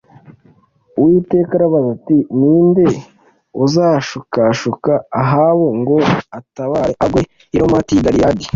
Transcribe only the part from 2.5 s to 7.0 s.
nde uzashukashuka Ahabu ngo atabare